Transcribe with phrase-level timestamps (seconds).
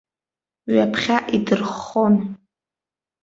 [0.73, 2.15] Ҩаԥхьа идырххон.